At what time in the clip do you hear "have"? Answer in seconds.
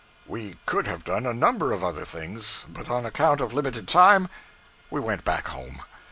0.87-1.03